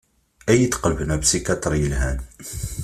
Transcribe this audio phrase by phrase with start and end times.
[0.49, 2.17] Ad iyi-d-qelben apsikyaṭr yelhan.